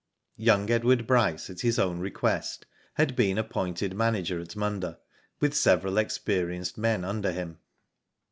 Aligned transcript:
Young 0.37 0.71
Edward 0.71 1.05
Bryce, 1.05 1.47
at 1.51 1.61
his 1.61 1.77
own 1.77 1.99
request, 1.99 2.65
had 2.95 3.15
been 3.15 3.37
appointed 3.37 3.93
manager 3.95 4.39
at 4.39 4.55
Munda, 4.55 4.97
with 5.39 5.53
several 5.53 5.99
experienced 5.99 6.75
men 6.75 7.05
under 7.05 7.31
him. 7.31 7.59